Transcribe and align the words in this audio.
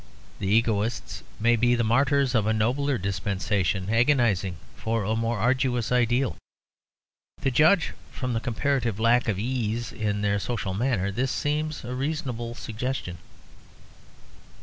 The 0.39 0.47
egoists 0.47 1.21
may 1.39 1.55
be 1.55 1.75
the 1.75 1.83
martyrs 1.83 2.33
of 2.33 2.47
a 2.47 2.53
nobler 2.53 2.97
dispensation, 2.97 3.91
agonizing 3.91 4.57
for 4.75 5.03
a 5.03 5.15
more 5.15 5.37
arduous 5.37 5.91
ideal. 5.91 6.37
To 7.43 7.51
judge 7.51 7.93
from 8.09 8.33
the 8.33 8.39
comparative 8.39 8.99
lack 8.99 9.27
of 9.27 9.37
ease 9.37 9.91
in 9.91 10.23
their 10.23 10.39
social 10.39 10.73
manner, 10.73 11.11
this 11.11 11.29
seems 11.29 11.83
a 11.85 11.93
reasonable 11.93 12.55
suggestion. 12.55 13.19